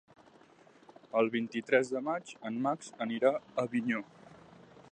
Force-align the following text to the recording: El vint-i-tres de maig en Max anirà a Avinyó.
El 1.19 1.27
vint-i-tres 1.35 1.91
de 1.97 2.01
maig 2.07 2.33
en 2.51 2.57
Max 2.65 2.89
anirà 3.07 3.33
a 3.37 3.43
Avinyó. 3.69 4.01